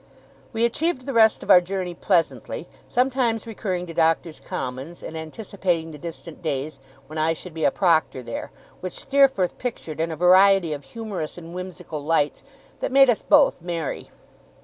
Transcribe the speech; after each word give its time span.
We 0.51 0.65
achieved 0.65 1.05
the 1.05 1.13
rest 1.13 1.43
of 1.43 1.51
our 1.51 1.61
journey 1.61 1.93
pleasantly, 1.93 2.67
sometimes 2.89 3.45
recurring 3.45 3.85
to 3.85 3.93
Doctors' 3.93 4.39
Commons, 4.39 5.03
and 5.03 5.15
anticipating 5.15 5.91
the 5.91 5.99
distant 5.99 6.41
days 6.41 6.79
when 7.05 7.19
I 7.19 7.33
should 7.33 7.53
be 7.53 7.65
a 7.65 7.69
proctor 7.69 8.23
there, 8.23 8.49
which 8.79 8.99
Steerforth 8.99 9.59
pictured 9.59 9.99
in 10.01 10.09
a 10.09 10.15
variety 10.15 10.73
of 10.73 10.85
humorous 10.85 11.37
and 11.37 11.53
whimsical 11.53 12.03
lights, 12.03 12.41
that 12.79 12.91
made 12.91 13.11
us 13.11 13.21
both 13.21 13.61
merry. 13.61 14.09